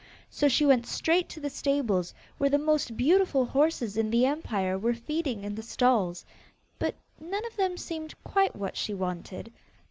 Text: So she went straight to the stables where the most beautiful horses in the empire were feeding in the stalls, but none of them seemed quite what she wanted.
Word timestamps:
So 0.31 0.47
she 0.47 0.65
went 0.65 0.87
straight 0.87 1.29
to 1.29 1.39
the 1.39 1.51
stables 1.51 2.11
where 2.39 2.49
the 2.49 2.57
most 2.57 2.97
beautiful 2.97 3.45
horses 3.45 3.95
in 3.97 4.09
the 4.09 4.25
empire 4.25 4.75
were 4.75 4.95
feeding 4.95 5.43
in 5.43 5.53
the 5.53 5.61
stalls, 5.61 6.25
but 6.79 6.95
none 7.19 7.45
of 7.45 7.55
them 7.55 7.77
seemed 7.77 8.15
quite 8.23 8.55
what 8.55 8.75
she 8.75 8.95
wanted. 8.95 9.53